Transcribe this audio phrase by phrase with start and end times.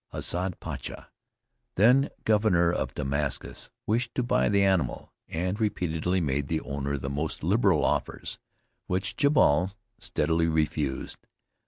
[0.11, 1.11] Hassad Pacha,
[1.75, 7.07] then Governor of Damascus, wished to buy the animal, and repeatedly made the owner the
[7.07, 8.39] most liberal offers,
[8.87, 11.27] which Jabal steadily refused.